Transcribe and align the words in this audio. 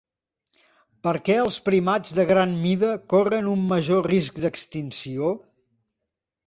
Per 1.07 1.13
què 1.27 1.35
els 1.41 1.59
primats 1.67 2.15
de 2.21 2.25
gran 2.33 2.57
mida 2.65 2.91
corren 3.15 3.51
un 3.55 3.69
major 3.75 4.13
risc 4.15 4.43
d'extinció? 4.47 5.33